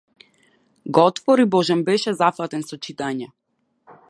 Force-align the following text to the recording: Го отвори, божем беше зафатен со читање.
Го 0.97 1.03
отвори, 1.11 1.45
божем 1.57 1.83
беше 1.91 2.17
зафатен 2.23 2.69
со 2.73 2.81
читање. 2.89 3.31